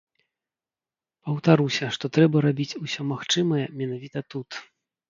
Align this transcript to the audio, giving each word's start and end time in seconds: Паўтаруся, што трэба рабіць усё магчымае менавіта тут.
Паўтаруся, 1.27 1.91
што 1.99 2.05
трэба 2.17 2.45
рабіць 2.49 2.77
усё 2.85 3.01
магчымае 3.13 3.65
менавіта 3.85 4.19
тут. 4.35 4.49